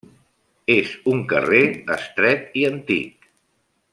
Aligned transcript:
És 0.75 0.93
un 1.11 1.21
carrer 1.33 1.61
estret 1.97 2.59
i 2.63 2.67
antic. 2.73 3.31